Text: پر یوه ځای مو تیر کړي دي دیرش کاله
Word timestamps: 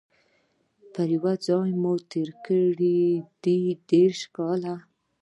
پر 0.93 1.07
یوه 1.15 1.33
ځای 1.47 1.69
مو 1.81 1.93
تیر 2.09 2.29
کړي 2.45 3.01
دي 3.43 3.59
دیرش 3.89 4.21
کاله 4.35 4.75